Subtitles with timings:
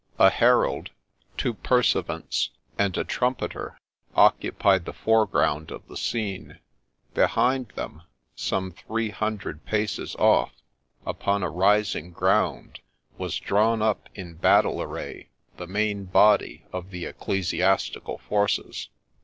[0.17, 0.89] A herald,
[1.37, 3.77] two pursuivants, and a trumpeter,
[4.15, 6.57] occupied the foreground of the scene;
[7.13, 8.01] behind them,
[8.35, 10.53] some three hundred paces off,
[11.05, 12.79] upon a rising ground,
[13.19, 18.89] was drawn up in battle array the main body of the ecclesiastical forces.